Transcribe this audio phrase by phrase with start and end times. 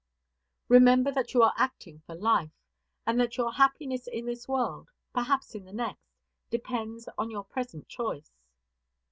[0.67, 2.49] Remember that you are acting for life,
[3.05, 6.15] and that your happiness in this world, perhaps in the next,
[6.49, 8.31] depends on your present choice.